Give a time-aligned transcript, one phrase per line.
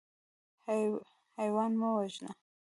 [1.39, 2.31] حیوان مه وژنه.